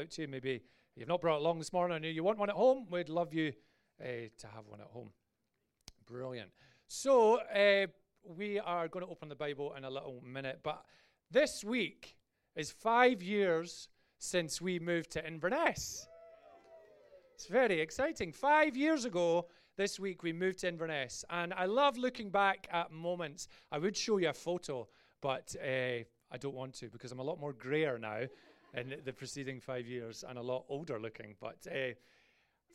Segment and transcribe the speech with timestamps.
[0.00, 0.28] out to you.
[0.28, 0.62] Maybe
[0.96, 2.86] you've not brought along this morning and you want one at home.
[2.90, 3.52] We'd love you
[4.00, 5.10] uh, to have one at home.
[6.06, 6.50] Brilliant.
[6.88, 7.86] So, uh,
[8.24, 10.82] we are going to open the Bible in a little minute, but
[11.30, 12.16] this week
[12.56, 16.06] is five years since we moved to Inverness.
[17.34, 18.32] It's very exciting.
[18.32, 19.46] Five years ago,
[19.76, 23.48] this week, we moved to Inverness, and I love looking back at moments.
[23.72, 24.88] I would show you a photo,
[25.22, 28.22] but uh, I don't want to because I'm a lot more grayer now
[28.74, 31.34] in the preceding five years and a lot older looking.
[31.40, 31.94] But uh,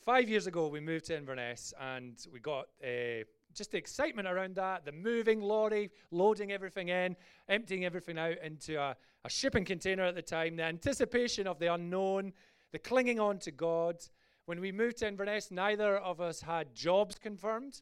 [0.04, 4.56] five years ago, we moved to Inverness, and we got uh, just the excitement around
[4.56, 7.16] that, the moving lorry, loading everything in,
[7.48, 11.74] emptying everything out into a, a shipping container at the time, the anticipation of the
[11.74, 12.34] unknown,
[12.72, 13.98] the clinging on to God.
[14.46, 17.82] When we moved to Inverness, neither of us had jobs confirmed.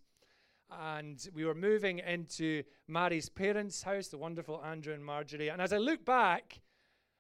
[0.71, 5.49] And we were moving into Mary's parents' house, the wonderful Andrew and Marjorie.
[5.49, 6.61] And as I look back,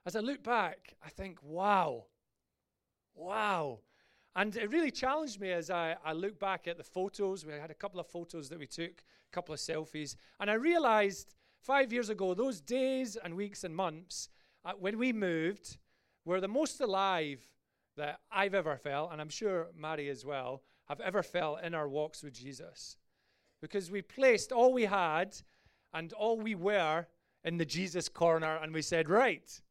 [0.05, 2.05] as I look back, I think, wow,
[3.15, 3.79] wow.
[4.35, 7.45] And it really challenged me as I, I look back at the photos.
[7.45, 10.15] We had a couple of photos that we took, a couple of selfies.
[10.39, 14.29] And I realized five years ago, those days and weeks and months
[14.65, 15.77] uh, when we moved
[16.25, 17.41] were the most alive
[17.95, 21.87] that I've ever felt, and I'm sure Mary as well, have ever felt in our
[21.87, 22.97] walks with Jesus.
[23.61, 25.35] Because we placed all we had
[25.93, 27.05] and all we were
[27.43, 29.61] in the Jesus corner, and we said, Right,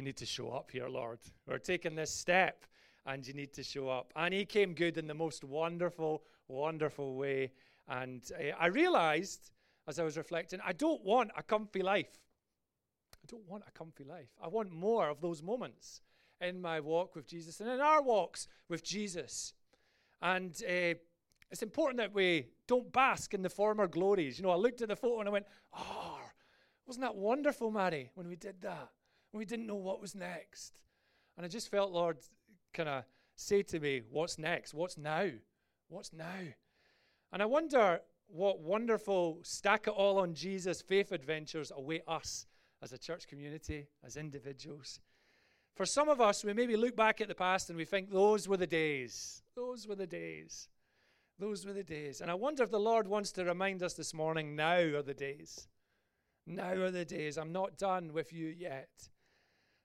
[0.00, 1.18] you need to show up here, Lord.
[1.46, 2.64] We're taking this step,
[3.04, 4.14] and you need to show up.
[4.16, 7.52] And He came good in the most wonderful, wonderful way.
[7.86, 8.22] And
[8.58, 9.50] I realized
[9.86, 12.18] as I was reflecting, I don't want a comfy life.
[13.12, 14.30] I don't want a comfy life.
[14.42, 16.00] I want more of those moments
[16.40, 19.52] in my walk with Jesus and in our walks with Jesus.
[20.22, 20.94] And uh,
[21.50, 24.38] it's important that we don't bask in the former glories.
[24.38, 25.46] You know, I looked at the photo and I went,
[25.78, 26.20] oh,
[26.86, 28.88] wasn't that wonderful, Mary, when we did that?
[29.32, 30.82] We didn't know what was next.
[31.36, 32.18] And I just felt Lord
[32.74, 33.04] kind of
[33.36, 34.74] say to me, what's next?
[34.74, 35.30] What's now?
[35.88, 36.40] What's now?
[37.32, 42.46] And I wonder what wonderful stack it all on Jesus faith adventures await us
[42.82, 45.00] as a church community, as individuals.
[45.74, 48.48] For some of us, we maybe look back at the past and we think those
[48.48, 49.42] were the days.
[49.54, 50.68] Those were the days.
[51.38, 52.20] Those were the days.
[52.20, 55.14] And I wonder if the Lord wants to remind us this morning now are the
[55.14, 55.68] days.
[56.46, 57.38] Now are the days.
[57.38, 58.90] I'm not done with you yet.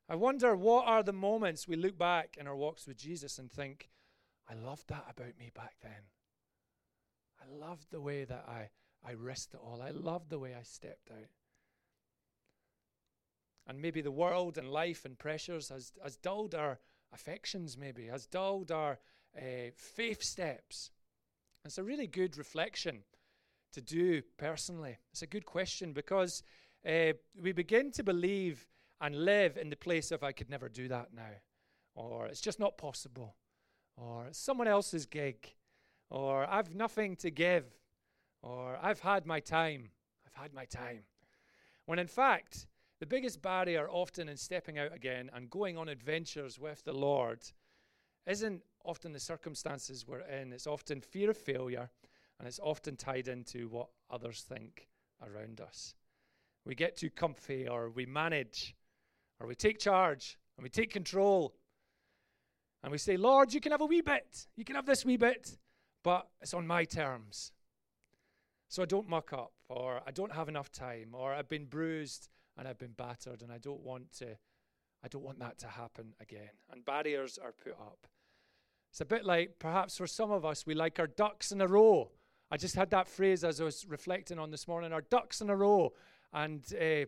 [0.08, 3.52] I wonder what are the moments we look back in our walks with Jesus and
[3.52, 3.90] think,
[4.48, 6.10] I loved that about me back then.
[7.42, 8.70] I loved the way that I,
[9.08, 9.82] I risked it all.
[9.82, 11.30] I loved the way I stepped out.
[13.68, 16.80] And maybe the world and life and pressures has, has dulled our
[17.12, 19.00] affections, maybe, has dulled our
[19.36, 20.92] uh, faith steps.
[21.66, 23.00] It's a really good reflection
[23.74, 25.00] to do personally.
[25.12, 26.44] It's a good question because
[26.88, 28.68] uh, we begin to believe
[29.02, 31.42] and live in the place of I could never do that now,
[31.96, 33.36] or it's just not possible,
[33.98, 35.54] or it's someone else's gig,
[36.10, 37.66] or I've nothing to give,
[38.42, 39.90] or I've had my time.
[40.26, 41.04] I've had my time.
[41.86, 42.68] When in fact,
[43.00, 47.40] the biggest barrier often in stepping out again and going on adventures with the Lord
[48.26, 51.90] isn't often the circumstances we're in, it's often fear of failure,
[52.40, 54.88] and it's often tied into what others think
[55.22, 55.96] around us.
[56.66, 58.76] We get too comfy, or we manage,
[59.40, 61.56] or we take charge, and we take control.
[62.84, 65.18] And we say, Lord, you can have a wee bit, you can have this wee
[65.18, 65.58] bit,
[66.04, 67.52] but it's on my terms.
[68.68, 72.30] So I don't muck up, or I don't have enough time, or I've been bruised
[72.58, 74.38] and I've been battered, and I don't want to.
[75.04, 76.50] I don't want that to happen again.
[76.72, 78.08] And barriers are put up.
[78.92, 81.68] It's a bit like perhaps for some of us, we like our ducks in a
[81.68, 82.12] row.
[82.50, 85.50] I just had that phrase as I was reflecting on this morning our ducks in
[85.50, 85.94] a row.
[86.34, 87.06] And, uh,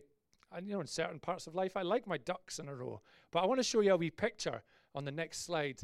[0.52, 3.00] and, you know, in certain parts of life, I like my ducks in a row.
[3.30, 4.62] But I want to show you a wee picture
[4.94, 5.80] on the next slide.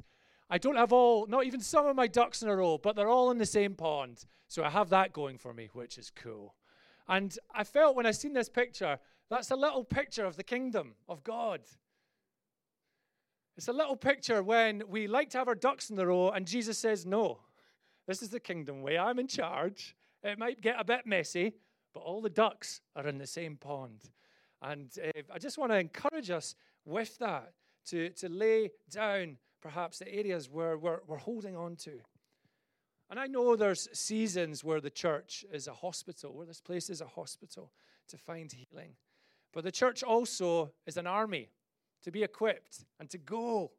[0.48, 3.08] I don't have all, not even some of my ducks in a row, but they're
[3.08, 4.24] all in the same pond.
[4.48, 6.54] So I have that going for me, which is cool.
[7.08, 8.98] And I felt when I seen this picture,
[9.30, 11.60] that's a little picture of the kingdom of God.
[13.56, 16.46] It's a little picture when we like to have our ducks in the row, and
[16.46, 17.38] Jesus says, No,
[18.06, 18.98] this is the kingdom way.
[18.98, 19.94] I'm in charge.
[20.22, 21.54] It might get a bit messy,
[21.92, 24.10] but all the ducks are in the same pond.
[24.64, 26.54] And uh, I just want to encourage us
[26.86, 27.52] with that
[27.86, 32.00] to, to lay down perhaps the areas where we're, we're holding on to.
[33.10, 37.02] And I know there's seasons where the church is a hospital, where this place is
[37.02, 37.72] a hospital
[38.08, 38.92] to find healing.
[39.52, 41.50] But the church also is an army
[42.02, 43.72] to be equipped and to go,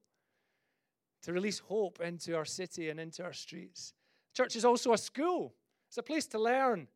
[1.24, 3.94] to release hope into our city and into our streets.
[4.36, 5.56] Church is also a school,
[5.88, 6.88] it's a place to learn.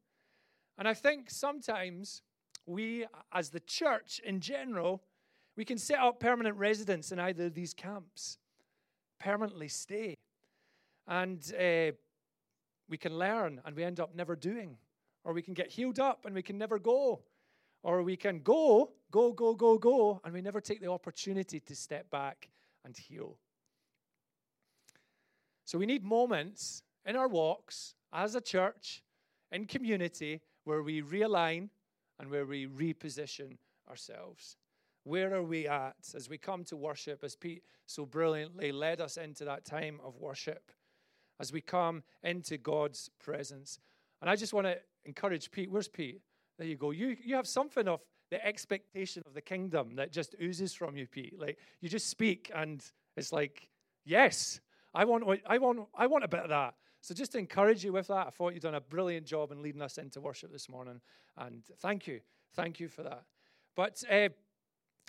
[0.77, 2.21] And I think sometimes
[2.69, 5.01] we, as the church in general,
[5.59, 8.37] We can set up permanent residence in either of these camps,
[9.19, 10.15] permanently stay.
[11.05, 11.91] And uh,
[12.87, 14.77] we can learn and we end up never doing.
[15.25, 17.23] Or we can get healed up and we can never go.
[17.83, 21.75] Or we can go, go, go, go, go, and we never take the opportunity to
[21.75, 22.47] step back
[22.85, 23.35] and heal.
[25.65, 29.03] So we need moments in our walks as a church,
[29.51, 31.67] in community, where we realign
[32.19, 33.57] and where we reposition
[33.89, 34.57] ourselves.
[35.03, 39.17] Where are we at as we come to worship, as Pete so brilliantly led us
[39.17, 40.71] into that time of worship,
[41.39, 43.79] as we come into God's presence?
[44.21, 45.71] And I just want to encourage Pete.
[45.71, 46.21] Where's Pete?
[46.57, 46.91] There you go.
[46.91, 51.07] You, you have something of the expectation of the kingdom that just oozes from you,
[51.07, 51.39] Pete.
[51.39, 52.83] Like you just speak, and
[53.15, 53.69] it's like,
[54.05, 54.59] yes,
[54.93, 56.75] I want, I want, I want a bit of that.
[57.01, 59.61] So just to encourage you with that, I thought you'd done a brilliant job in
[59.61, 61.01] leading us into worship this morning,
[61.37, 62.19] and thank you,
[62.55, 63.23] thank you for that.
[63.75, 64.29] But uh,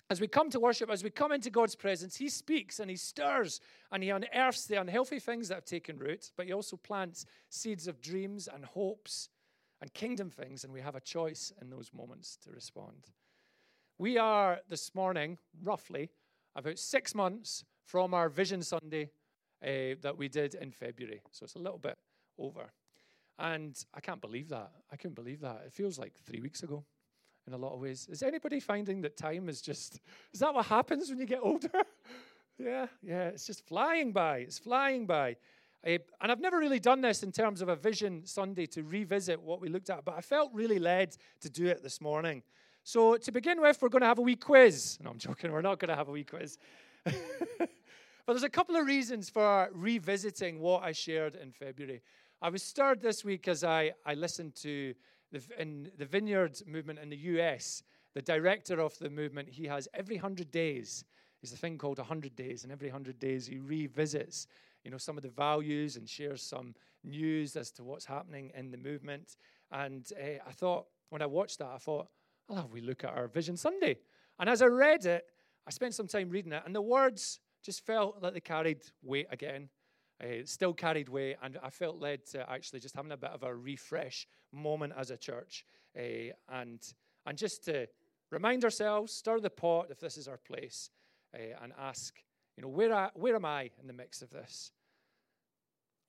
[0.09, 2.95] as we come to worship, as we come into God's presence, He speaks and He
[2.95, 3.59] stirs
[3.91, 7.87] and He unearths the unhealthy things that have taken root, but He also plants seeds
[7.87, 9.29] of dreams and hopes
[9.81, 13.09] and kingdom things, and we have a choice in those moments to respond.
[13.97, 16.09] We are this morning, roughly,
[16.55, 19.09] about six months from our Vision Sunday
[19.63, 21.21] uh, that we did in February.
[21.31, 21.97] So it's a little bit
[22.37, 22.71] over.
[23.39, 24.71] And I can't believe that.
[24.91, 25.63] I can't believe that.
[25.65, 26.83] It feels like three weeks ago
[27.47, 28.07] in a lot of ways.
[28.09, 29.99] Is anybody finding that time is just,
[30.33, 31.69] is that what happens when you get older?
[32.59, 34.39] yeah, yeah, it's just flying by.
[34.39, 35.37] It's flying by.
[35.85, 39.41] Uh, and I've never really done this in terms of a Vision Sunday to revisit
[39.41, 42.43] what we looked at, but I felt really led to do it this morning.
[42.83, 44.99] So, to begin with, we're going to have a wee quiz.
[45.03, 46.57] No, I'm joking, we're not going to have a wee quiz.
[48.25, 52.01] but there's a couple of reasons for revisiting what I shared in February.
[52.41, 54.93] I was stirred this week as I, I listened to
[55.31, 57.83] the, in the Vineyard movement in the US.
[58.13, 61.05] The director of the movement, he has every 100 days,
[61.41, 64.47] is a thing called 100 days, and every 100 days he revisits
[64.83, 68.71] you know, some of the values and shares some news as to what's happening in
[68.71, 69.37] the movement.
[69.71, 72.07] And uh, I thought, when I watched that, I thought,
[72.49, 73.97] I'll have we look at our Vision Sunday.
[74.39, 75.25] And as I read it,
[75.67, 79.27] I spent some time reading it, and the words just felt like they carried weight
[79.31, 79.69] again.
[80.23, 83.41] Uh, still carried weight, and I felt led to actually just having a bit of
[83.41, 85.65] a refresh moment as a church,
[85.97, 86.79] uh, and
[87.25, 87.87] and just to
[88.29, 90.91] remind ourselves, stir the pot if this is our place,
[91.33, 92.21] uh, and ask
[92.57, 94.71] you know, where, I, where am I in the mix of this?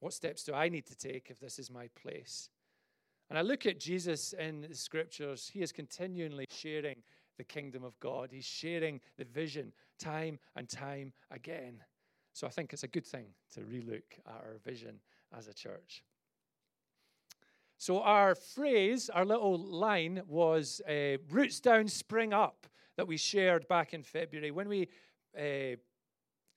[0.00, 2.50] What steps do I need to take if this is my place?
[3.30, 6.96] And I look at Jesus in the scriptures, he is continually sharing
[7.38, 8.30] the kingdom of God.
[8.32, 9.72] He's sharing the vision
[10.02, 11.82] time and time again.
[12.32, 15.00] So I think it's a good thing to relook at our vision
[15.36, 16.02] as a church.
[17.78, 22.66] So our phrase, our little line was uh, roots down, spring up
[22.96, 24.50] that we shared back in February.
[24.50, 24.88] When we
[25.38, 25.76] uh,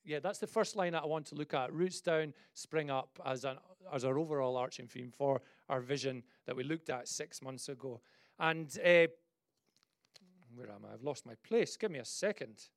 [0.05, 1.73] yeah, that's the first line that I want to look at.
[1.73, 3.57] Roots down, spring up as, an,
[3.91, 8.01] as our overall arching theme for our vision that we looked at six months ago.
[8.39, 9.07] And uh,
[10.53, 10.93] where am I?
[10.93, 11.75] I've lost my place.
[11.75, 12.69] Give me a second.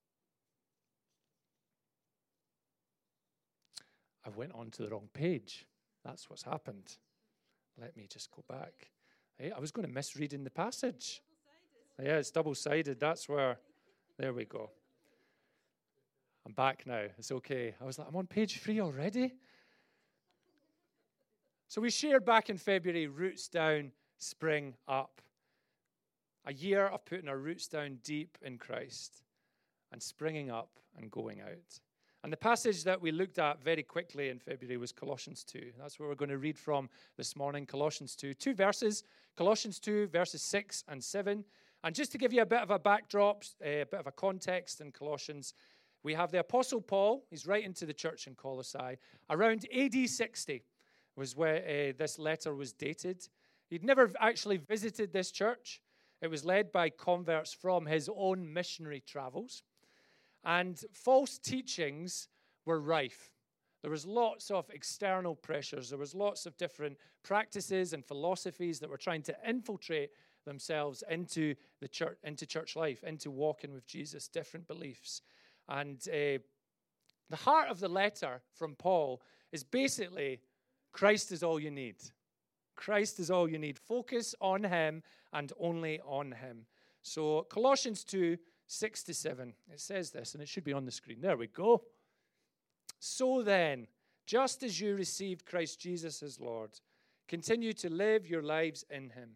[4.29, 5.65] I went on to the wrong page.
[6.05, 6.97] That's what's happened.
[7.81, 8.91] Let me just go back.
[9.39, 11.23] Hey, I was going to misread in the passage.
[12.03, 13.01] Yeah, it's double sided.
[13.01, 13.59] That's where.
[14.19, 14.71] There we go.
[16.45, 17.05] I'm back now.
[17.17, 17.75] It's okay.
[17.81, 19.33] I was like, I'm on page three already.
[21.69, 25.23] So we shared back in February roots down, spring up.
[26.45, 29.23] A year of putting our roots down deep in Christ
[29.91, 31.81] and springing up and going out.
[32.25, 35.73] And the passage that we looked at very quickly in February was Colossians 2.
[35.79, 38.35] That's where we're going to read from this morning, Colossians 2.
[38.35, 39.05] Two verses,
[39.37, 41.45] Colossians 2, verses 6 and 7.
[41.85, 44.81] And just to give you a bit of a backdrop, a bit of a context
[44.81, 45.55] in Colossians,
[46.03, 47.25] we have the Apostle Paul.
[47.31, 48.99] He's writing to the church in Colossae.
[49.31, 50.65] Around AD 60
[51.15, 53.29] was where uh, this letter was dated.
[53.71, 55.81] He'd never actually visited this church.
[56.21, 59.63] It was led by converts from his own missionary travels.
[60.49, 62.27] And false teachings
[62.65, 63.35] were rife.
[63.83, 65.91] There was lots of external pressures.
[65.91, 70.09] There was lots of different practices and philosophies that were trying to infiltrate
[70.47, 75.21] themselves into the church, into church life, into walking with Jesus, different beliefs.
[75.69, 76.41] And uh,
[77.29, 79.21] the heart of the letter from Paul
[79.53, 80.41] is basically
[80.93, 81.97] Christ is all you need.
[82.75, 83.79] Christ is all you need.
[83.79, 86.65] Focus on Him and only on Him.
[87.03, 88.39] So, Colossians 2
[88.69, 91.21] 6 to 7, it says this, and it should be on the screen.
[91.21, 91.83] There we go.
[93.01, 93.89] So then,
[94.27, 96.71] just as you received Christ Jesus as Lord,
[97.27, 99.31] continue to live your lives in Him,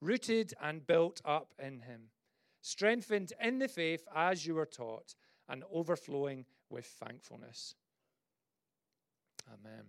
[0.00, 2.10] rooted and built up in Him
[2.64, 5.14] strengthened in the faith as you were taught,
[5.50, 7.74] and overflowing with thankfulness.
[9.52, 9.84] Amen.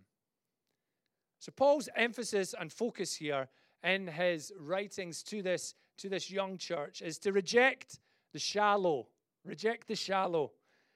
[1.40, 3.48] So, Paul's emphasis and focus here
[3.82, 8.00] in his writings to this, to this young church is to reject
[8.36, 9.08] the shallow,
[9.46, 10.52] reject the shallow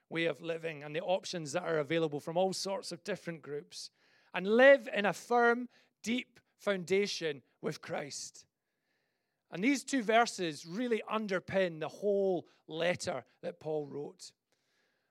[0.10, 3.92] way of living and the options that are available from all sorts of different groups,
[4.34, 5.70] and live in a firm,
[6.04, 8.46] deep foundation with Christ.
[9.52, 14.34] And these two verses really underpin the whole letter that Paul wrote.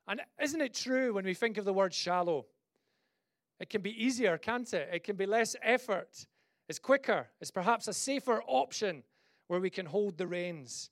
[0.07, 2.45] And isn't it true when we think of the word shallow?
[3.59, 4.91] It can be easier, can't it?
[4.93, 6.27] It can be less effort.
[6.69, 7.29] It's quicker.
[7.41, 9.03] It's perhaps a safer option
[9.47, 10.91] where we can hold the reins.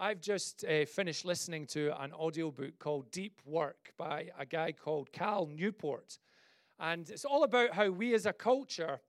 [0.00, 5.10] I've just uh, finished listening to an audiobook called Deep Work by a guy called
[5.10, 6.18] Cal Newport.
[6.78, 9.00] And it's all about how we as a culture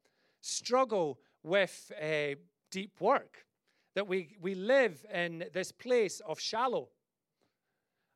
[0.42, 2.34] struggle with uh,
[2.72, 3.46] deep work
[3.94, 6.90] that we, we live in this place of shallow.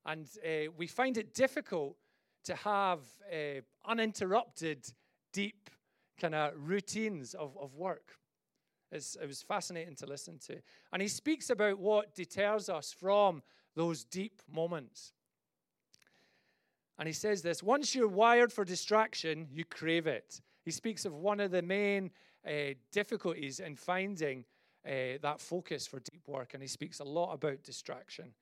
[0.03, 1.96] And uh, we find it difficult
[2.46, 3.01] to have
[3.32, 4.84] uh, uninterrupted,
[5.32, 5.70] deep
[6.20, 8.15] kind of routines of, of work.
[8.93, 10.57] It's, it was fascinating to listen to.
[10.91, 13.41] And he speaks about what deters us from
[13.75, 15.13] those deep moments.
[17.00, 20.41] And he says this once you're wired for distraction, you crave it.
[20.63, 22.12] He speaks of one of the main
[22.47, 24.45] uh, difficulties in finding
[24.85, 28.33] uh, that focus for deep work, and he speaks a lot about distraction.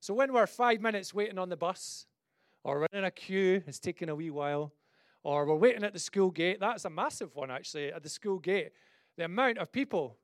[0.00, 2.06] So when we're five minutes waiting on the bus,
[2.64, 4.72] or we're in a queue, it's taking a wee while,
[5.22, 8.38] or we're waiting at the school gate, that's a massive one actually, at the school
[8.38, 8.72] gate.
[9.16, 10.16] The amount of people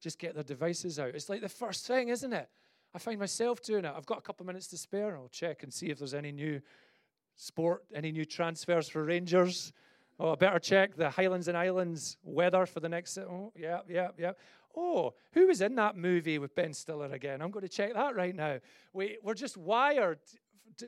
[0.00, 1.14] just get their devices out.
[1.14, 2.48] It's like the first thing, isn't it?
[2.94, 3.92] I find myself doing it.
[3.94, 5.16] I've got a couple of minutes to spare.
[5.16, 6.60] I'll check and see if there's any new
[7.34, 9.72] sport, any new transfers for Rangers.
[10.18, 13.18] Oh, I better check the Highlands and Islands weather for the next.
[13.18, 14.32] Oh, yeah, yeah, yeah.
[14.74, 17.42] Oh, who was in that movie with Ben Stiller again?
[17.42, 18.58] I'm going to check that right now.
[18.92, 20.20] We, we're just wired.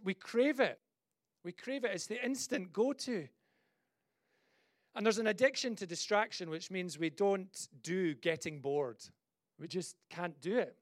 [0.02, 0.78] We crave it.
[1.44, 1.92] We crave it.
[1.94, 3.28] It's the instant go to.
[4.98, 8.96] And there's an addiction to distraction, which means we don't do getting bored.
[9.56, 10.74] We just can't do it.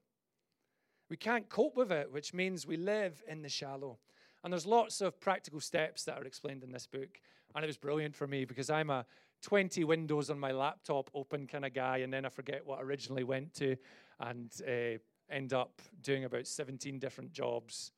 [1.07, 3.99] We can't cope with it, which means we live in the shallow.
[4.43, 7.21] And there's lots of practical steps that are explained in this book.
[7.53, 9.05] And it was brilliant for me because I'm a
[9.43, 13.23] 20 windows on my laptop open kind of guy, and then I forget what originally
[13.23, 13.75] went to
[14.19, 14.97] and uh,
[15.29, 17.91] end up doing about 17 different jobs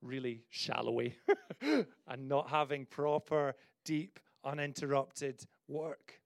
[0.00, 1.14] really shallowy
[2.06, 6.20] and not having proper, deep, uninterrupted work.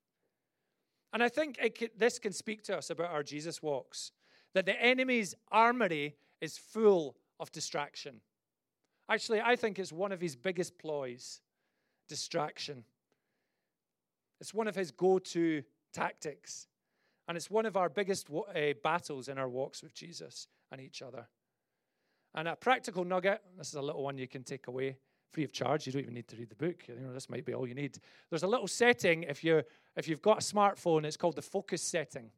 [1.13, 4.13] And I think can, this can speak to us about our Jesus walks
[4.55, 8.21] that the enemy's armory is full of distraction.
[9.09, 11.41] Actually, I think it's one of his biggest ploys
[12.09, 12.85] distraction.
[14.41, 16.67] It's one of his go to tactics.
[17.27, 21.03] And it's one of our biggest uh, battles in our walks with Jesus and each
[21.03, 21.29] other.
[22.35, 24.97] And a practical nugget this is a little one you can take away
[25.31, 25.87] free of charge.
[25.87, 26.89] You don't even need to read the book.
[26.89, 27.99] You know, this might be all you need.
[28.31, 29.63] There's a little setting if, you
[29.97, 32.31] if you've got a smartphone, it's called the focus setting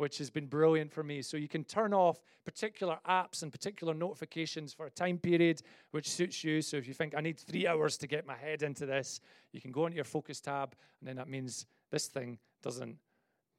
[0.00, 1.20] which has been brilliant for me.
[1.20, 6.08] So you can turn off particular apps and particular notifications for a time period which
[6.08, 6.62] suits you.
[6.62, 9.20] So if you think, I need three hours to get my head into this,
[9.52, 12.96] you can go into your focus tab, and then that means this thing doesn't,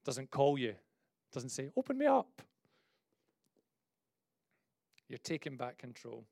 [0.03, 0.73] doesn't call you,
[1.31, 2.41] doesn't say, open me up.
[5.07, 6.25] You're taking back control.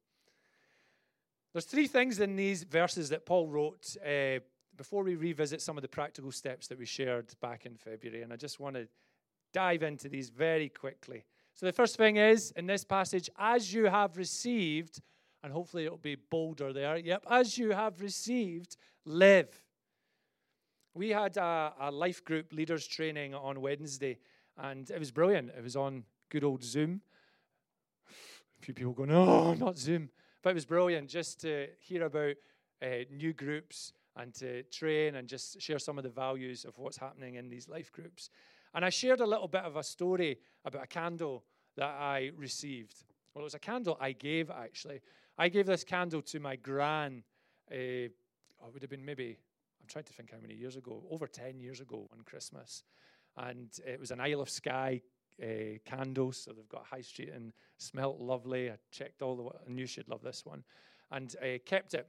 [1.59, 4.39] There's three things in these verses that Paul wrote uh,
[4.77, 8.21] before we revisit some of the practical steps that we shared back in February.
[8.21, 8.87] And I just want to
[9.51, 11.25] dive into these very quickly.
[11.55, 15.01] So, the first thing is in this passage, as you have received,
[15.43, 16.95] and hopefully it'll be bolder there.
[16.95, 19.61] Yep, as you have received, live.
[20.93, 24.19] We had a, a life group leaders training on Wednesday,
[24.57, 25.49] and it was brilliant.
[25.57, 27.01] It was on good old Zoom.
[28.61, 30.09] A few people going, oh, not Zoom.
[30.41, 32.35] But it was brilliant just to hear about
[32.81, 36.97] uh, new groups and to train and just share some of the values of what's
[36.97, 38.29] happening in these life groups.
[38.73, 41.43] And I shared a little bit of a story about a candle
[41.75, 43.03] that I received.
[43.33, 45.01] Well, it was a candle I gave, actually.
[45.37, 47.23] I gave this candle to my gran.
[47.71, 49.37] Uh, oh, it would have been maybe,
[49.81, 52.83] I'm trying to think how many years ago, over 10 years ago on Christmas.
[53.37, 55.01] And it was an Isle of Skye
[55.41, 58.69] uh, candle, so they've got High Street and smelt lovely.
[58.69, 60.63] I checked all the, I knew she'd love this one.
[61.11, 62.07] And uh, kept it.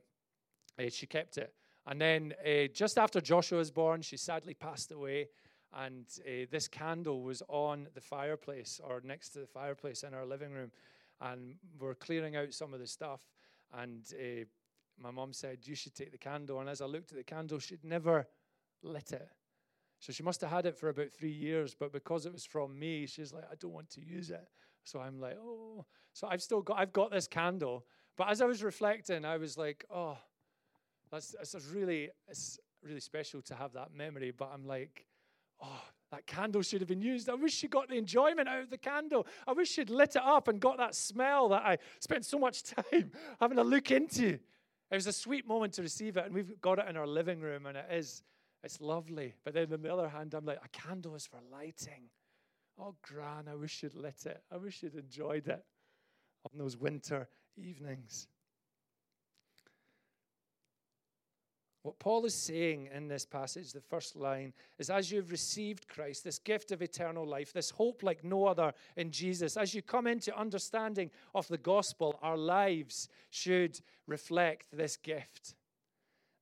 [0.79, 1.55] Uh, she kept it.
[1.87, 5.29] And then uh, just after Joshua was born, she sadly passed away
[5.79, 10.27] and uh, this candle was on the fireplace or next to the fireplace in our
[10.27, 10.71] living room
[11.21, 13.21] and we're clearing out some of the stuff
[13.79, 14.45] and uh,
[15.01, 17.59] my mom said you should take the candle and as i looked at the candle
[17.59, 18.27] she'd never
[18.83, 19.29] lit it
[20.01, 22.77] so she must have had it for about three years but because it was from
[22.79, 24.49] me she's like i don't want to use it
[24.85, 25.85] So I'm like, oh.
[26.13, 27.85] So I've still got I've got this candle.
[28.17, 30.19] But as I was reflecting, I was like, oh,
[31.11, 34.33] that's that's really it's really special to have that memory.
[34.37, 35.07] But I'm like,
[35.63, 37.29] oh, that candle should have been used.
[37.29, 39.27] I wish she got the enjoyment out of the candle.
[39.47, 42.63] I wish she'd lit it up and got that smell that I spent so much
[42.75, 44.39] time having a look into.
[44.91, 47.41] It was a sweet moment to receive it, and we've got it in our living
[47.41, 48.25] room, and it is,
[48.63, 49.35] it's lovely.
[49.45, 52.11] But then on the other hand, I'm like, a candle is for lighting.
[52.79, 54.43] Oh, Gran, I wish you'd lit it.
[54.53, 55.65] I wish you'd enjoyed it
[56.45, 58.29] on those winter evenings.
[61.83, 66.25] What Paul is saying in this passage, the first line, is as you've received Christ,
[66.25, 70.07] this gift of eternal life, this hope like no other in Jesus, as you come
[70.07, 75.55] into understanding of the gospel, our lives should reflect this gift.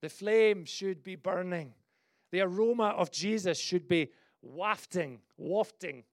[0.01, 1.73] The flame should be burning.
[2.31, 6.03] The aroma of Jesus should be wafting, wafting.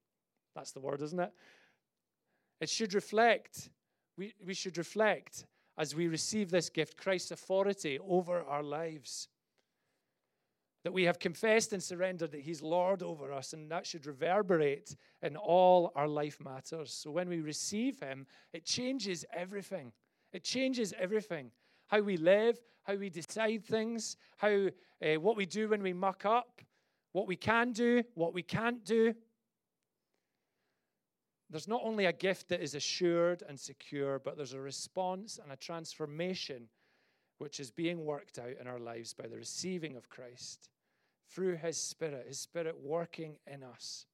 [0.55, 1.33] That's the word, isn't it?
[2.61, 3.69] It should reflect,
[4.17, 5.45] we, we should reflect
[5.79, 9.29] as we receive this gift, Christ's authority over our lives.
[10.85, 14.97] That we have confessed and surrendered that He's Lord over us, and that should reverberate
[15.21, 16.93] in all our life matters.
[16.93, 19.93] So when we receive Him, it changes everything.
[20.33, 21.51] It changes everything.
[21.87, 24.69] How we live, how we decide things, how
[25.03, 26.61] uh, what we do when we muck up,
[27.13, 29.15] what we can do, what we can't do.
[31.49, 35.53] There's not only a gift that is assured and secure, but there's a response and
[35.53, 36.69] a transformation
[37.39, 40.71] which is being worked out in our lives by the receiving of Christ
[41.31, 44.07] through His Spirit, His Spirit working in us.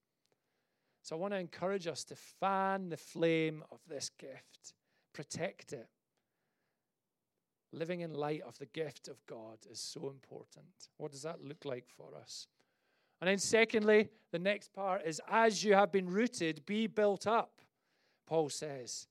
[1.02, 4.74] So I want to encourage us to fan the flame of this gift,
[5.12, 5.88] protect it.
[7.72, 10.66] Living in light of the gift of God is so important.
[10.98, 12.46] What does that look like for us?
[13.20, 17.60] And then, secondly, the next part is as you have been rooted, be built up,
[18.26, 19.06] Paul says.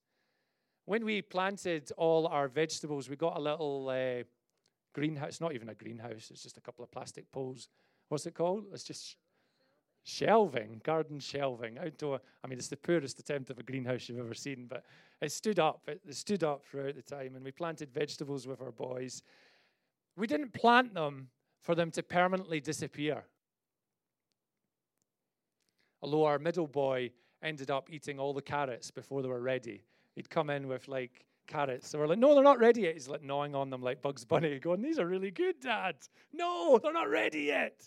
[0.86, 4.24] When we planted all our vegetables, we got a little uh,
[4.94, 7.70] greenhouse, It's not even a greenhouse, it's just a couple of plastic poles.
[8.10, 8.66] What's it called?
[8.74, 9.16] It's just
[10.04, 12.20] shelving, garden shelving, outdoor.
[12.44, 14.84] I mean, it's the poorest attempt of a greenhouse you've ever seen, but
[15.22, 15.82] it stood up.
[15.88, 19.24] It, stood up throughout the time, and we planted vegetables with our boys.
[20.18, 21.30] We didn't plant them
[21.62, 23.26] for them to permanently disappear
[26.02, 27.12] although our middle boy
[27.44, 29.84] ended up eating all the carrots before they were ready.
[30.16, 31.90] He'd come in with like carrots.
[31.90, 32.94] So we're like, no, they're not ready yet.
[32.94, 35.96] He's like gnawing on them like Bugs Bunny, going, these are really good, Dad.
[36.34, 37.82] No, they're not ready yet.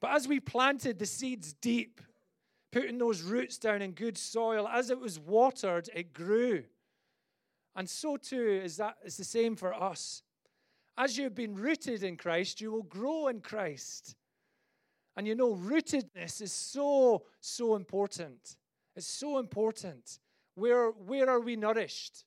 [0.00, 2.00] But as we planted the seeds deep,
[2.72, 6.64] putting those roots down in good soil, as it was watered, it grew.
[7.74, 10.22] And so too is that it's the same for us.
[10.98, 14.14] As you've been rooted in Christ, you will grow in Christ.
[15.16, 18.56] And you know, rootedness is so, so important.
[18.94, 20.18] It's so important.
[20.54, 22.24] Where, where are we nourished?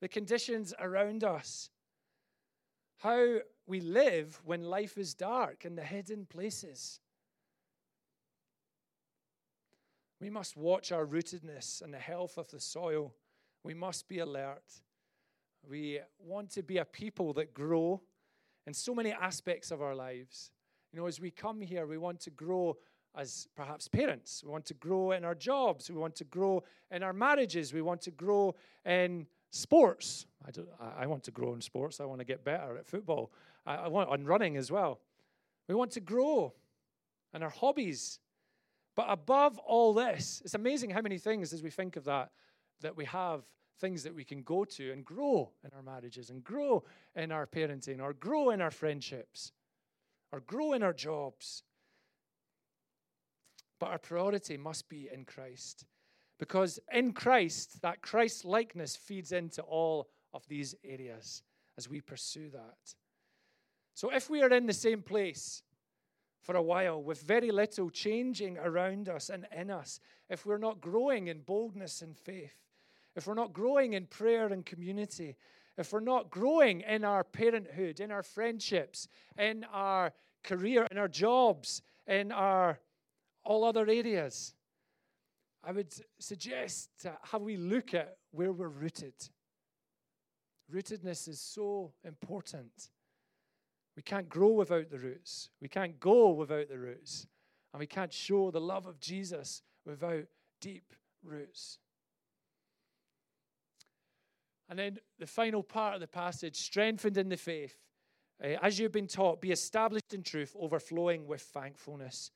[0.00, 1.70] The conditions around us.
[2.98, 7.00] How we live when life is dark in the hidden places.
[10.22, 13.12] We must watch our rootedness and the health of the soil.
[13.64, 14.62] We must be alert.
[15.68, 18.00] We want to be a people that grow
[18.64, 20.52] in so many aspects of our lives.
[20.92, 22.76] You know, as we come here, we want to grow
[23.16, 24.44] as perhaps parents.
[24.44, 25.90] We want to grow in our jobs.
[25.90, 27.72] We want to grow in our marriages.
[27.72, 28.54] We want to grow
[28.86, 30.26] in sports.
[30.46, 31.98] I, do, I want to grow in sports.
[31.98, 33.32] I want to get better at football.
[33.66, 35.00] I, I want on running as well.
[35.68, 36.54] We want to grow
[37.34, 38.20] in our hobbies.
[38.94, 42.30] But above all this, it's amazing how many things, as we think of that,
[42.80, 43.42] that we have
[43.80, 46.84] things that we can go to and grow in our marriages and grow
[47.16, 49.52] in our parenting or grow in our friendships
[50.30, 51.62] or grow in our jobs.
[53.80, 55.84] But our priority must be in Christ.
[56.38, 61.42] Because in Christ, that Christ likeness feeds into all of these areas
[61.78, 62.94] as we pursue that.
[63.94, 65.62] So if we are in the same place
[66.42, 70.80] for a while with very little changing around us and in us, if we're not
[70.80, 72.56] growing in boldness and faith,
[73.14, 75.36] if we're not growing in prayer and community,
[75.78, 81.08] if we're not growing in our parenthood, in our friendships, in our career, in our
[81.08, 82.78] jobs, in our
[83.44, 84.54] all other areas,
[85.64, 86.90] I would suggest
[87.22, 89.14] have we look at where we're rooted.
[90.72, 92.90] Rootedness is so important.
[93.96, 95.50] We can't grow without the roots.
[95.60, 97.26] We can't go without the roots.
[97.72, 100.24] And we can't show the love of Jesus without
[100.60, 101.78] deep roots.
[104.68, 107.76] And then the final part of the passage strengthened in the faith.
[108.42, 112.30] Uh, as you've been taught, be established in truth, overflowing with thankfulness.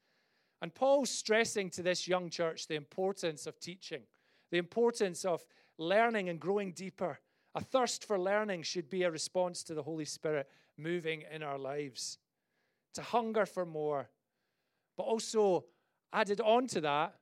[0.60, 4.02] And Paul's stressing to this young church the importance of teaching,
[4.50, 5.44] the importance of
[5.78, 7.18] learning and growing deeper.
[7.54, 11.58] A thirst for learning should be a response to the Holy Spirit moving in our
[11.58, 12.18] lives,
[12.94, 14.08] to hunger for more.
[14.96, 15.64] But also,
[16.12, 17.14] added on to that,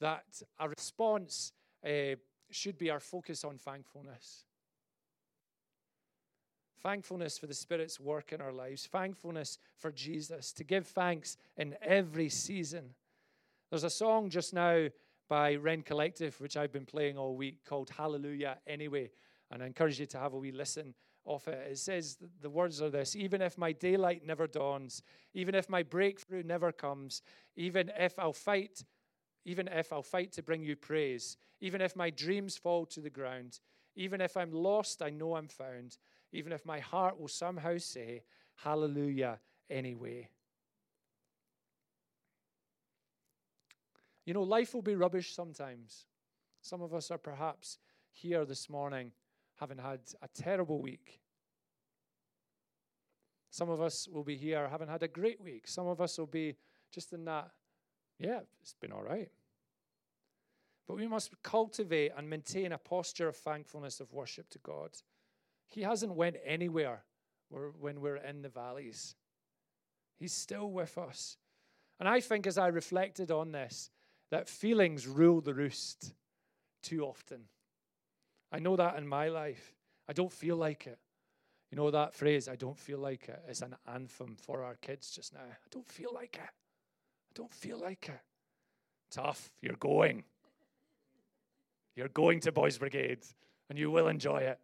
[0.00, 0.24] that
[0.58, 1.52] a response
[1.84, 2.16] uh,
[2.50, 4.44] should be our focus on thankfulness.
[6.82, 8.86] Thankfulness for the Spirit's work in our lives.
[8.86, 10.52] Thankfulness for Jesus.
[10.52, 12.94] To give thanks in every season.
[13.70, 14.88] There's a song just now
[15.28, 19.10] by Rend Collective, which I've been playing all week, called Hallelujah Anyway.
[19.50, 20.94] And I encourage you to have a wee listen
[21.26, 21.72] of it.
[21.72, 25.02] It says, the words are this Even if my daylight never dawns,
[25.34, 27.22] even if my breakthrough never comes,
[27.56, 28.84] even if I'll fight,
[29.44, 33.10] even if I'll fight to bring you praise, even if my dreams fall to the
[33.10, 33.60] ground,
[33.94, 35.96] even if I'm lost, I know I'm found,
[36.32, 38.22] even if my heart will somehow say,
[38.56, 40.28] Hallelujah anyway.
[44.24, 46.06] You know, life will be rubbish sometimes.
[46.60, 47.78] Some of us are perhaps
[48.10, 49.12] here this morning
[49.58, 51.20] having had a terrible week.
[53.50, 55.66] Some of us will be here having had a great week.
[55.66, 56.56] Some of us will be
[56.92, 57.50] just in that,
[58.18, 59.30] yeah, it's been all right.
[60.86, 64.90] But we must cultivate and maintain a posture of thankfulness of worship to God.
[65.66, 67.04] He hasn't went anywhere
[67.48, 69.16] when we're in the valleys.
[70.18, 71.38] He's still with us.
[71.98, 73.90] And I think as I reflected on this,
[74.30, 76.14] that feelings rule the roost
[76.82, 77.44] too often.
[78.52, 79.74] I know that in my life.
[80.08, 80.98] I don't feel like it.
[81.70, 85.10] You know that phrase, I don't feel like it, is an anthem for our kids
[85.10, 85.40] just now.
[85.40, 86.42] I don't feel like it.
[86.48, 88.20] I don't feel like it.
[89.10, 90.24] Tough, you're going.
[91.96, 93.24] You're going to Boys Brigade
[93.68, 94.60] and you will enjoy it.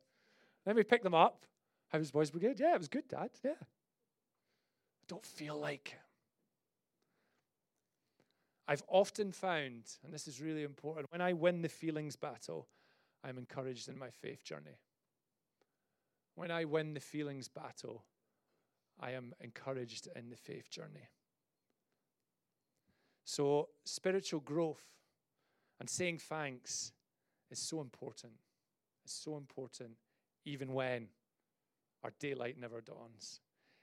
[0.64, 1.44] Then we pick them up.
[1.88, 2.60] How was Boys Brigade?
[2.60, 3.30] Yeah, it was good, Dad.
[3.44, 3.50] Yeah.
[3.60, 5.98] I don't feel like it.
[8.68, 12.68] I've often found, and this is really important, when I win the feelings battle,
[13.24, 14.78] I'm encouraged in my faith journey.
[16.34, 18.04] When I win the feelings battle,
[19.00, 21.08] I am encouraged in the faith journey.
[23.24, 24.82] So, spiritual growth
[25.78, 26.92] and saying thanks
[27.50, 28.32] is so important.
[29.04, 29.92] It's so important,
[30.44, 31.08] even when
[32.02, 33.40] our daylight never dawns,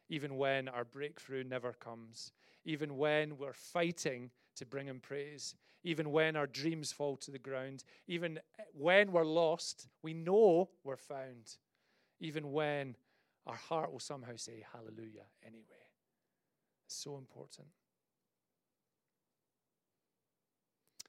[0.10, 2.32] even when our breakthrough never comes,
[2.66, 7.40] even when we're fighting to bring Him praise, even when our dreams fall to the
[7.40, 8.40] ground, even
[8.74, 11.58] when we're lost, we know we're found,
[12.20, 12.96] even when
[13.48, 15.64] our heart will somehow say hallelujah anyway.
[16.88, 17.68] So important.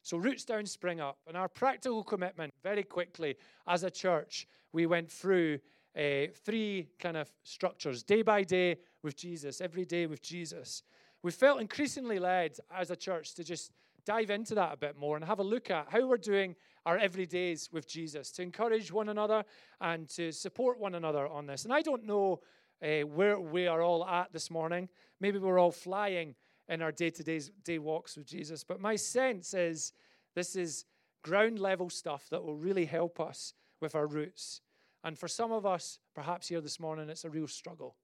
[0.03, 1.19] So, roots down, spring up.
[1.27, 3.37] And our practical commitment, very quickly,
[3.69, 5.61] as a church, we went through
[5.97, 10.83] uh, three kind of structures day by day with Jesus, every day with Jesus.
[11.23, 13.73] We felt increasingly led as a church to just
[14.05, 16.99] dive into that a bit more and have a look at how we're doing our
[16.99, 19.45] everydays with Jesus, to encourage one another
[19.81, 21.65] and to support one another on this.
[21.65, 22.41] And I don't know
[22.83, 24.89] uh, where we are all at this morning.
[25.21, 26.35] Maybe we're all flying
[26.69, 29.93] in our day to day walks with Jesus, but my sense is
[30.35, 30.85] this is
[31.23, 34.61] ground level stuff that will really help us with our roots.
[35.03, 37.97] And for some of us, perhaps here this morning, it's a real struggle.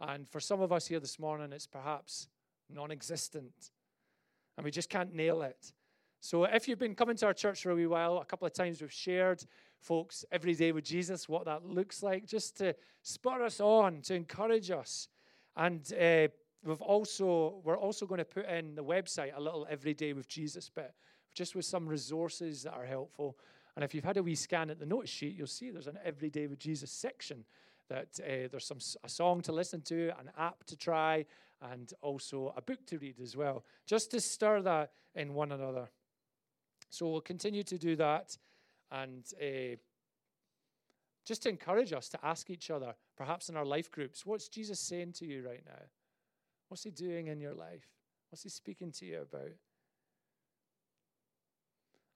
[0.00, 2.28] And for some of us here this morning, it's perhaps
[2.68, 3.70] non existent
[4.56, 5.72] and we just can't nail it.
[6.20, 8.52] So if you've been coming to our church for a wee while, a couple of
[8.52, 9.44] times we've shared,
[9.80, 14.14] folks, every day with Jesus, what that looks like, just to spur us on, to
[14.14, 15.08] encourage us.
[15.56, 16.28] And uh,
[16.64, 20.28] we've also we're also going to put in the website a little every day with
[20.28, 20.92] Jesus bit,
[21.34, 23.38] just with some resources that are helpful.
[23.76, 25.98] And if you've had a wee scan at the notice sheet, you'll see there's an
[26.04, 27.44] everyday with Jesus section
[27.88, 31.24] that uh, there's some a song to listen to, an app to try,
[31.62, 35.90] and also a book to read as well, just to stir that in one another.
[36.90, 38.36] So we'll continue to do that
[38.90, 39.76] and uh,
[41.26, 44.80] just to encourage us to ask each other, perhaps in our life groups, what's Jesus
[44.80, 45.82] saying to you right now?
[46.68, 47.88] What's he doing in your life?
[48.30, 49.50] What's he speaking to you about?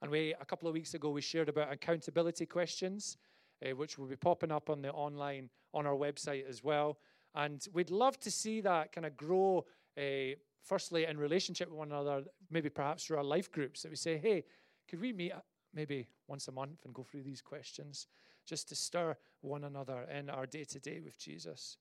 [0.01, 3.17] And we, a couple of weeks ago, we shared about accountability questions,
[3.63, 6.97] uh, which will be popping up on the online on our website as well.
[7.35, 9.65] And we'd love to see that kind of grow,
[9.97, 13.95] uh, firstly, in relationship with one another, maybe perhaps through our life groups, that we
[13.95, 14.43] say, hey,
[14.89, 15.31] could we meet
[15.73, 18.07] maybe once a month and go through these questions
[18.45, 21.77] just to stir one another in our day to day with Jesus,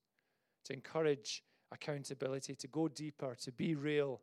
[0.65, 4.21] to encourage accountability, to go deeper, to be real,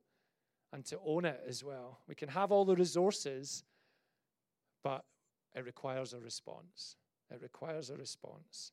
[0.74, 2.00] and to own it as well.
[2.08, 3.64] We can have all the resources,
[4.84, 5.04] but
[5.56, 6.96] it requires a response.
[7.30, 8.72] It requires a response.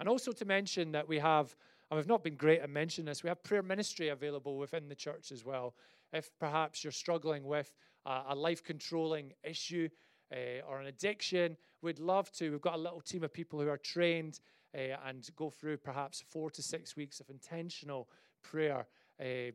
[0.00, 1.54] And also to mention that we have,
[1.90, 4.94] and we've not been great at mentioning this, we have prayer ministry available within the
[4.94, 5.74] church as well.
[6.12, 7.72] if perhaps you're struggling with
[8.06, 9.88] a, life controlling issue
[10.32, 12.50] uh, or an addiction, we'd love to.
[12.50, 14.40] We've got a little team of people who are trained
[14.74, 18.08] uh, and go through perhaps four to six weeks of intentional
[18.42, 18.86] prayer
[19.20, 19.52] uh,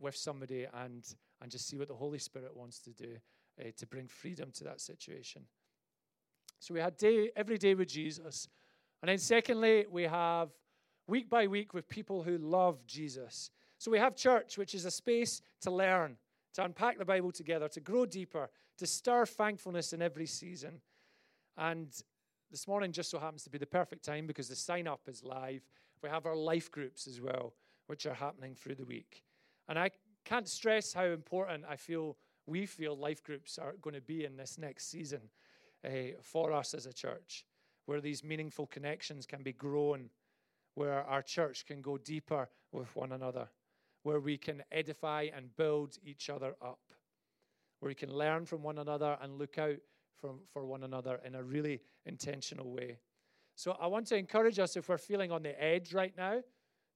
[0.00, 1.04] with somebody and,
[1.40, 3.16] and just see what the Holy Spirit wants to do
[3.76, 5.42] to bring freedom to that situation.
[6.58, 8.48] So we had day every day with Jesus.
[9.04, 10.48] And then secondly, we have
[11.06, 13.50] week by week with people who love Jesus.
[13.76, 16.16] So we have church, which is a space to learn,
[16.54, 20.80] to unpack the Bible together, to grow deeper, to stir thankfulness in every season.
[21.58, 21.94] And
[22.50, 25.22] this morning just so happens to be the perfect time because the sign up is
[25.22, 25.68] live.
[26.02, 27.52] We have our life groups as well,
[27.88, 29.22] which are happening through the week.
[29.68, 29.90] And I
[30.24, 34.38] can't stress how important I feel we feel life groups are going to be in
[34.38, 35.20] this next season
[35.84, 35.88] uh,
[36.22, 37.44] for us as a church,
[37.86, 40.08] where these meaningful connections can be grown,
[40.74, 43.48] where our church can go deeper with one another,
[44.02, 46.80] where we can edify and build each other up,
[47.80, 49.76] where we can learn from one another and look out
[50.20, 52.98] for, for one another in a really intentional way.
[53.56, 56.40] So I want to encourage us if we're feeling on the edge right now,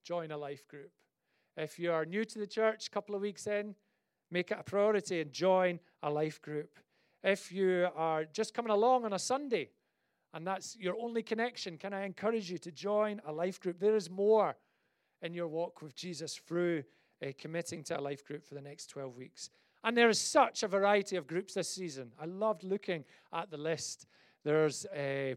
[0.05, 0.91] join a life group.
[1.57, 3.75] If you are new to the church, a couple of weeks in,
[4.31, 6.79] make it a priority and join a life group.
[7.23, 9.71] If you are just coming along on a Sunday
[10.35, 13.79] and that's your only connection, can I encourage you to join a life group?
[13.79, 14.57] There is more
[15.23, 16.85] in your walk with Jesus through
[17.23, 19.51] uh, committing to a life group for the next 12 weeks.
[19.85, 22.13] And there is such a variety of groups this season.
[22.21, 24.07] I loved looking at the list.
[24.45, 25.37] There's, a,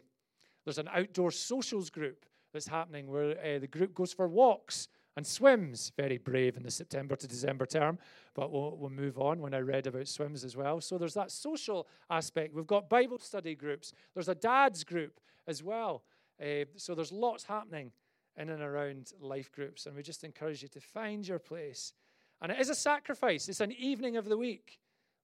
[0.65, 5.25] there's an outdoor socials group that's happening where uh, the group goes for walks and
[5.25, 5.91] swims.
[5.97, 7.99] Very brave in the September to December term,
[8.33, 10.81] but we'll, we'll move on when I read about swims as well.
[10.81, 12.53] So there's that social aspect.
[12.53, 16.03] We've got Bible study groups, there's a dad's group as well.
[16.41, 17.91] Uh, so there's lots happening
[18.37, 21.93] in and around life groups, and we just encourage you to find your place.
[22.41, 24.79] And it is a sacrifice, it's an evening of the week,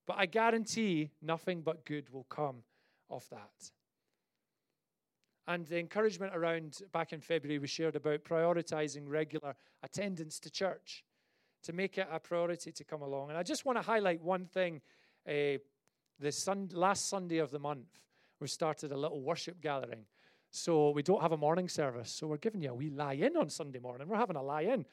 [0.06, 2.62] but I guarantee nothing but good will come
[3.10, 3.70] of that.
[5.48, 11.04] And the encouragement around back in February, we shared about prioritizing regular attendance to church,
[11.62, 13.30] to make it a priority to come along.
[13.30, 14.82] And I just want to highlight one thing.
[15.26, 15.56] Uh,
[16.20, 17.98] the sun, last Sunday of the month,
[18.40, 20.04] we started a little worship gathering.
[20.50, 22.12] So we don't have a morning service.
[22.12, 24.06] So we're giving you a wee lie in on Sunday morning.
[24.06, 24.84] We're having a lie in.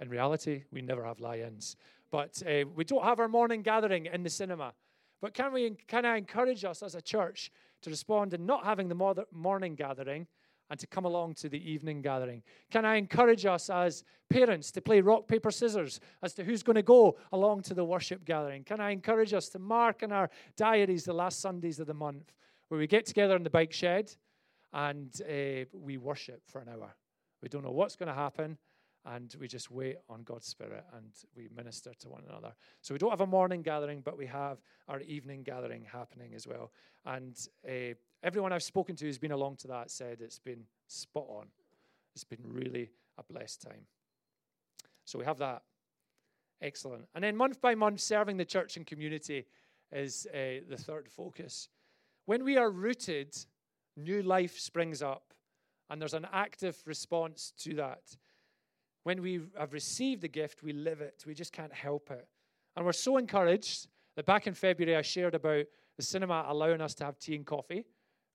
[0.00, 1.76] In reality, we never have lie ins.
[2.10, 4.72] But uh, we don't have our morning gathering in the cinema.
[5.20, 7.50] But can, we, can I encourage us as a church
[7.82, 10.26] to respond in not having the morning gathering
[10.70, 12.42] and to come along to the evening gathering?
[12.70, 16.76] Can I encourage us as parents to play rock, paper, scissors as to who's going
[16.76, 18.64] to go along to the worship gathering?
[18.64, 22.32] Can I encourage us to mark in our diaries the last Sundays of the month
[22.68, 24.12] where we get together in the bike shed
[24.72, 26.94] and uh, we worship for an hour?
[27.42, 28.58] We don't know what's going to happen,
[29.14, 32.52] and we just wait on God's Spirit and we minister to one another.
[32.82, 36.46] So we don't have a morning gathering, but we have our evening gathering happening as
[36.46, 36.72] well.
[37.06, 37.34] And
[37.66, 41.46] uh, everyone I've spoken to who's been along to that said it's been spot on.
[42.14, 43.86] It's been really a blessed time.
[45.04, 45.62] So we have that.
[46.60, 47.06] Excellent.
[47.14, 49.46] And then month by month, serving the church and community
[49.90, 51.68] is uh, the third focus.
[52.26, 53.34] When we are rooted,
[53.96, 55.32] new life springs up,
[55.88, 58.02] and there's an active response to that.
[59.04, 61.24] When we have received the gift, we live it.
[61.26, 62.26] We just can't help it.
[62.76, 66.94] And we're so encouraged that back in February, I shared about the cinema allowing us
[66.94, 67.84] to have tea and coffee,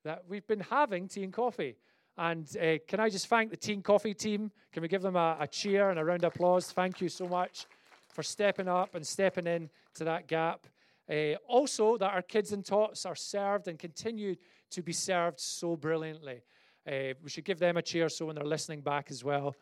[0.04, 1.78] that we've been having tea and coffee.
[2.18, 4.52] And uh, can I just thank the tea and coffee team?
[4.72, 6.72] Can we give them a, a cheer and a round of applause?
[6.72, 7.66] Thank you so much
[8.10, 10.68] for stepping up and stepping in to that gap.
[11.10, 14.36] Uh, also, that our kids and tots are served and continue
[14.70, 16.42] to be served so brilliantly.
[16.88, 19.56] Uh, we should give them a cheer so when they're listening back as well,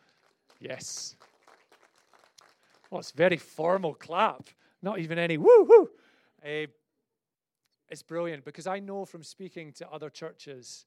[0.61, 1.15] Yes.
[2.89, 4.47] Well, it's very formal clap,
[4.81, 5.89] not even any woo woo.
[6.45, 6.67] Uh,
[7.89, 10.85] it's brilliant because I know from speaking to other churches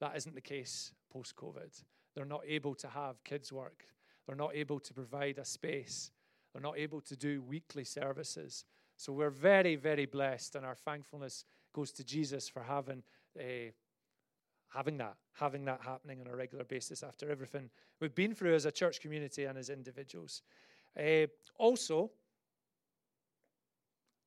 [0.00, 1.82] that isn't the case post COVID.
[2.14, 3.84] They're not able to have kids' work,
[4.26, 6.10] they're not able to provide a space,
[6.52, 8.64] they're not able to do weekly services.
[8.96, 13.02] So we're very, very blessed, and our thankfulness goes to Jesus for having
[13.38, 13.72] a
[14.72, 18.66] having that, having that happening on a regular basis after everything we've been through as
[18.66, 20.42] a church community and as individuals.
[20.98, 21.26] Uh,
[21.58, 22.10] also,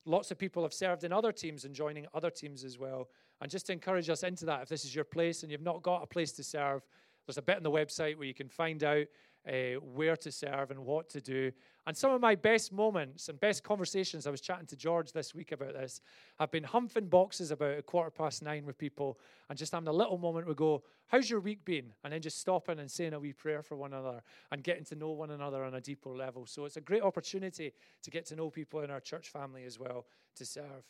[0.04, 3.08] lots of people have served in other teams and joining other teams as well.
[3.40, 5.82] And just to encourage us into that, if this is your place and you've not
[5.82, 6.82] got a place to serve,
[7.26, 9.06] there's a bit on the website where you can find out
[9.48, 11.50] uh, where to serve and what to do.
[11.86, 15.34] And some of my best moments and best conversations, I was chatting to George this
[15.34, 16.00] week about this,
[16.38, 19.92] have been humping boxes about a quarter past nine with people and just having a
[19.92, 21.92] little moment we go, How's your week been?
[22.04, 24.22] And then just stopping and saying a wee prayer for one another
[24.52, 26.46] and getting to know one another on a deeper level.
[26.46, 27.72] So it's a great opportunity
[28.02, 30.84] to get to know people in our church family as well to serve.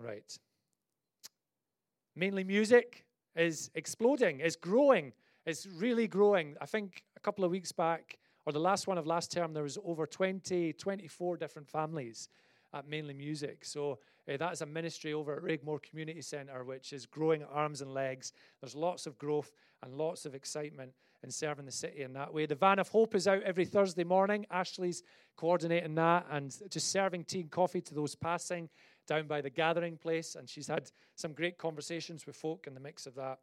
[0.00, 0.36] Right.
[2.16, 3.04] Mainly music
[3.36, 5.12] is exploding, is growing,
[5.46, 6.56] is really growing.
[6.60, 9.62] I think a couple of weeks back, or the last one of last term, there
[9.62, 12.28] was over 20, 24 different families
[12.74, 13.64] at Mainly Music.
[13.64, 17.80] So uh, that is a ministry over at Raigmore Community Centre, which is growing arms
[17.80, 18.32] and legs.
[18.60, 19.52] There's lots of growth
[19.82, 22.46] and lots of excitement in serving the city in that way.
[22.46, 24.46] The Van of Hope is out every Thursday morning.
[24.50, 25.02] Ashley's
[25.36, 28.68] coordinating that and just serving tea and coffee to those passing
[29.06, 30.34] down by the gathering place.
[30.34, 33.38] And she's had some great conversations with folk in the mix of that.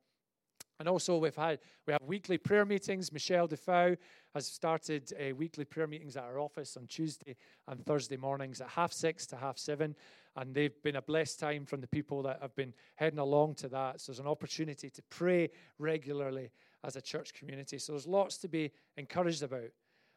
[0.79, 3.11] And also, we've had we have weekly prayer meetings.
[3.11, 3.97] Michelle Defoe
[4.33, 7.35] has started uh, weekly prayer meetings at our office on Tuesday
[7.67, 9.93] and Thursday mornings at half six to half seven.
[10.37, 13.67] And they've been a blessed time from the people that have been heading along to
[13.69, 13.99] that.
[13.99, 16.51] So there's an opportunity to pray regularly
[16.85, 17.77] as a church community.
[17.77, 19.71] So there's lots to be encouraged about.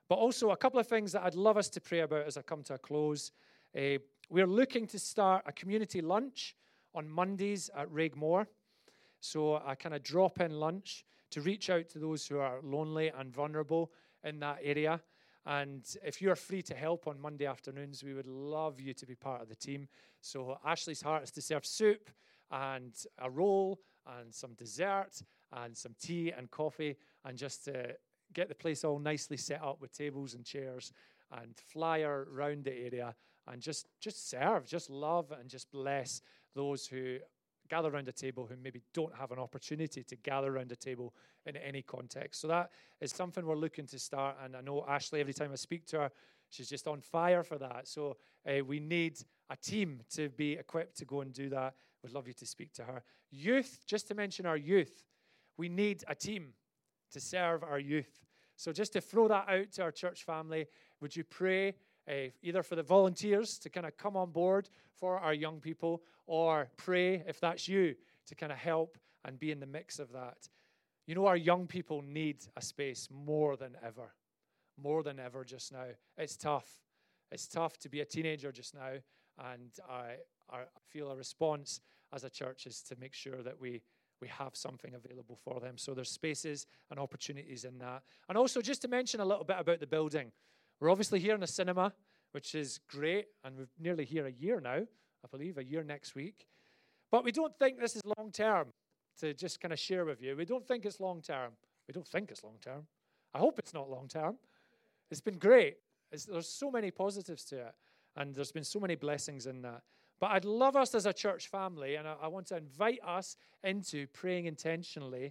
[0.08, 2.42] But also, a couple of things that I'd love us to pray about as I
[2.42, 3.32] come to a close.
[3.76, 3.98] Uh,
[4.28, 6.54] we're looking to start a community lunch
[6.94, 8.46] on Mondays at Raigmore.
[9.24, 13.12] So, a kind of drop in lunch to reach out to those who are lonely
[13.16, 13.92] and vulnerable
[14.24, 15.00] in that area.
[15.46, 19.14] And if you're free to help on Monday afternoons, we would love you to be
[19.14, 19.86] part of the team.
[20.20, 22.10] So, Ashley's heart is to serve soup
[22.50, 23.78] and a roll
[24.18, 27.94] and some dessert and some tea and coffee and just to
[28.34, 30.92] get the place all nicely set up with tables and chairs
[31.30, 33.14] and flyer around the area
[33.46, 36.22] and just just serve, just love and just bless
[36.56, 37.18] those who
[37.72, 41.14] gather around a table who maybe don't have an opportunity to gather around a table
[41.46, 42.42] in any context.
[42.42, 44.36] So that is something we're looking to start.
[44.44, 46.10] And I know Ashley, every time I speak to her,
[46.50, 47.88] she's just on fire for that.
[47.88, 51.72] So uh, we need a team to be equipped to go and do that.
[52.02, 53.02] We'd love you to speak to her.
[53.30, 55.02] Youth, just to mention our youth,
[55.56, 56.52] we need a team
[57.12, 58.20] to serve our youth.
[58.56, 60.66] So just to throw that out to our church family,
[61.00, 61.72] would you pray
[62.08, 66.02] uh, either for the volunteers to kind of come on board for our young people,
[66.26, 67.94] or pray if that's you
[68.26, 70.48] to kind of help and be in the mix of that.
[71.06, 74.14] You know, our young people need a space more than ever,
[74.80, 75.86] more than ever just now.
[76.16, 76.68] It's tough.
[77.30, 78.92] It's tough to be a teenager just now,
[79.50, 80.16] and I,
[80.50, 81.80] I feel a response
[82.12, 83.82] as a church is to make sure that we
[84.20, 85.76] we have something available for them.
[85.76, 88.04] So there's spaces and opportunities in that.
[88.28, 90.30] And also, just to mention a little bit about the building.
[90.82, 91.92] We're obviously here in a cinema,
[92.32, 96.16] which is great, and we're nearly here a year now, I believe, a year next
[96.16, 96.48] week.
[97.08, 98.72] But we don't think this is long term,
[99.20, 100.34] to just kind of share with you.
[100.36, 101.52] We don't think it's long term.
[101.86, 102.88] We don't think it's long term.
[103.32, 104.38] I hope it's not long term.
[105.08, 105.76] It's been great.
[106.10, 107.74] It's, there's so many positives to it,
[108.16, 109.82] and there's been so many blessings in that.
[110.18, 113.36] But I'd love us as a church family, and I, I want to invite us
[113.62, 115.30] into praying intentionally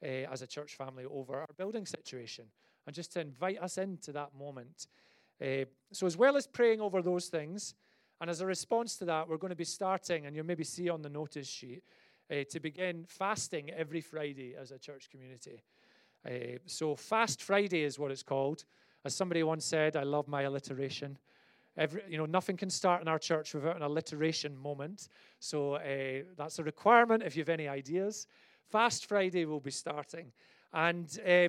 [0.00, 2.44] uh, as a church family over our building situation
[2.86, 4.86] and just to invite us into that moment.
[5.40, 7.74] Uh, so, as well as praying over those things,
[8.20, 10.88] and as a response to that, we're going to be starting, and you'll maybe see
[10.88, 11.82] on the notice sheet,
[12.30, 15.62] uh, to begin fasting every Friday as a church community.
[16.24, 18.64] Uh, so, Fast Friday is what it's called.
[19.04, 21.18] As somebody once said, I love my alliteration.
[21.76, 25.08] Every, you know, nothing can start in our church without an alliteration moment.
[25.40, 28.26] So uh, that's a requirement if you have any ideas.
[28.70, 30.32] Fast Friday will be starting.
[30.72, 31.48] And uh,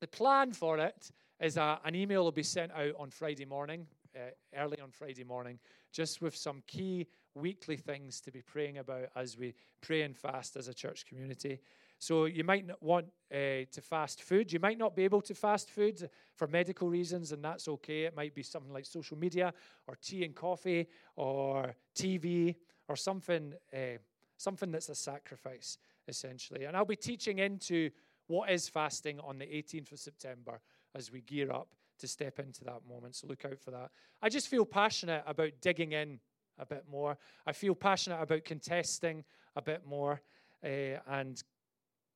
[0.00, 3.86] the plan for it is that an email will be sent out on Friday morning,
[4.16, 5.58] uh, early on Friday morning,
[5.92, 10.56] just with some key weekly things to be praying about as we pray and fast
[10.56, 11.60] as a church community.
[12.00, 14.52] So you might not want uh, to fast food.
[14.52, 18.04] You might not be able to fast food for medical reasons, and that's okay.
[18.04, 19.52] It might be something like social media,
[19.86, 22.54] or tea and coffee, or TV,
[22.88, 23.98] or something, uh,
[24.36, 26.64] something that's a sacrifice essentially.
[26.64, 27.90] And I'll be teaching into
[28.28, 30.60] what is fasting on the 18th of September
[30.94, 33.16] as we gear up to step into that moment.
[33.16, 33.90] So look out for that.
[34.22, 36.20] I just feel passionate about digging in
[36.58, 37.18] a bit more.
[37.46, 39.24] I feel passionate about contesting
[39.56, 40.20] a bit more
[40.64, 41.42] uh, and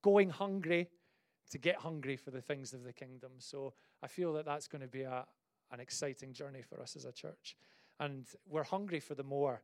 [0.02, 0.88] going hungry
[1.50, 3.32] to get hungry for the things of the kingdom.
[3.38, 5.24] So I feel that that's going to be a,
[5.70, 7.56] an exciting journey for us as a church.
[8.00, 9.62] And we're hungry for the more.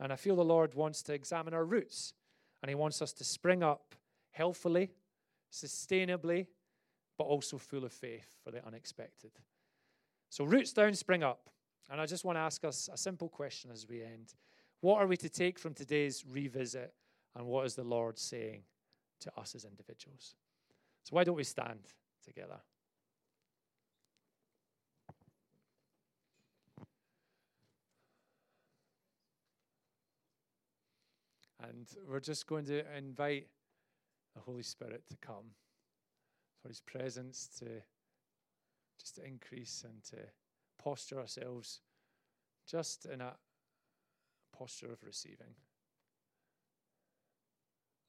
[0.00, 2.14] And I feel the Lord wants to examine our roots
[2.62, 3.94] and He wants us to spring up
[4.30, 4.90] healthily
[5.52, 6.46] sustainably,
[7.18, 9.32] but also full of faith for the unexpected.
[10.30, 11.50] So, roots down, spring up.
[11.90, 14.34] And I just want to ask us a simple question as we end.
[14.80, 16.94] What are we to take from today's revisit,
[17.36, 18.62] and what is the Lord saying
[19.20, 20.34] to us as individuals?
[21.04, 21.80] So, why don't we stand
[22.22, 22.60] together.
[31.62, 33.46] And we're just going to invite
[34.34, 35.54] the Holy Spirit to come,
[36.60, 37.82] for His presence to
[38.98, 40.28] just increase and to
[40.82, 41.80] posture ourselves
[42.66, 43.34] just in a
[44.56, 45.54] posture of receiving.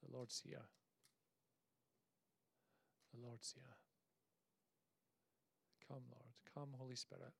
[0.03, 0.67] The Lord's here.
[3.13, 3.76] The Lord's here.
[5.88, 6.34] Come, Lord.
[6.53, 7.34] Come, Holy Spirit.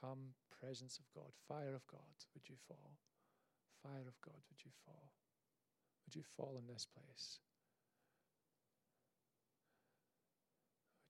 [0.00, 1.32] Come, presence of God.
[1.48, 2.98] Fire of God, would you fall?
[3.82, 5.10] Fire of God, would you fall?
[6.06, 7.38] Would you fall in this place?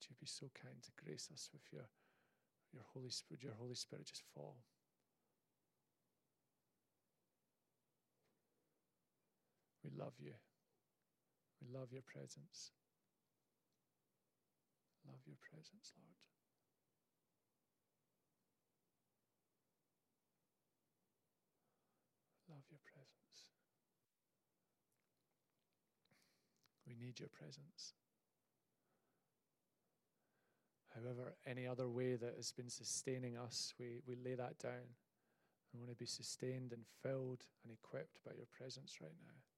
[0.02, 1.86] Would you be so kind to grace us with your,
[2.74, 3.44] your Holy Spirit?
[3.44, 4.56] Your Holy Spirit just fall.
[9.84, 10.32] We love you.
[11.62, 12.72] We love your presence.
[15.06, 16.18] Love your presence, Lord.
[22.50, 23.54] Love your presence.
[26.88, 27.94] We need your presence.
[30.94, 34.96] However, any other way that has been sustaining us, we, we lay that down.
[35.72, 39.51] We want to be sustained and filled and equipped by your presence right now.